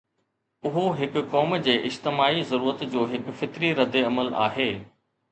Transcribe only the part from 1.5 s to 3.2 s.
جي اجتماعي ضرورت جو